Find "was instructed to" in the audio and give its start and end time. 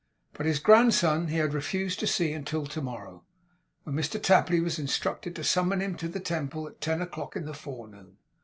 4.59-5.43